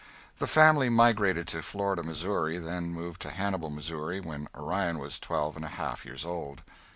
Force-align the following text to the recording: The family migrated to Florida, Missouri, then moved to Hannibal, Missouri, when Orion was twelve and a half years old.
The 0.39 0.47
family 0.47 0.89
migrated 0.89 1.47
to 1.49 1.61
Florida, 1.61 2.01
Missouri, 2.01 2.57
then 2.57 2.91
moved 2.91 3.21
to 3.21 3.29
Hannibal, 3.29 3.69
Missouri, 3.69 4.19
when 4.19 4.47
Orion 4.55 4.97
was 4.97 5.19
twelve 5.19 5.55
and 5.55 5.63
a 5.63 5.67
half 5.77 6.05
years 6.07 6.25
old. 6.25 6.63